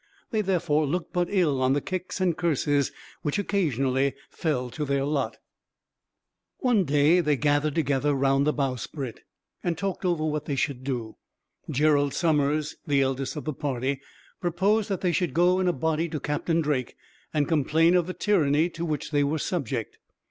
They 0.31 0.41
therefore 0.41 0.87
looked 0.87 1.13
but 1.13 1.27
ill 1.29 1.61
on 1.61 1.73
the 1.73 1.79
kicks 1.79 2.19
and 2.19 2.35
curses 2.35 2.91
which, 3.21 3.37
occasionally, 3.37 4.15
fell 4.31 4.71
to 4.71 4.83
their 4.83 5.05
lot. 5.05 5.37
One 6.57 6.85
day 6.85 7.19
they 7.21 7.37
gathered 7.37 7.75
together 7.75 8.15
round 8.15 8.47
the 8.47 8.51
bowsprit, 8.51 9.19
and 9.63 9.77
talked 9.77 10.03
over 10.03 10.25
what 10.25 10.45
they 10.45 10.55
should 10.55 10.83
do. 10.83 11.17
Gerald 11.69 12.15
Summers, 12.15 12.77
the 12.87 13.03
eldest 13.03 13.35
of 13.35 13.45
the 13.45 13.53
party, 13.53 14.01
proposed 14.41 14.89
that 14.89 15.01
they 15.01 15.11
should 15.11 15.35
go 15.35 15.59
in 15.59 15.67
a 15.67 15.71
body 15.71 16.09
to 16.09 16.19
Captain 16.19 16.61
Drake, 16.61 16.95
and 17.31 17.47
complain 17.47 17.95
of 17.95 18.07
the 18.07 18.15
tyranny 18.15 18.71
to 18.71 18.83
which 18.83 19.11
they 19.11 19.23
were 19.23 19.37
subject. 19.37 19.99